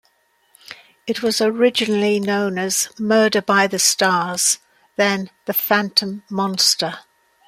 [1.05, 4.57] It was originally known as "Murder by the Stars"
[4.95, 7.01] then "The Phantom Monster".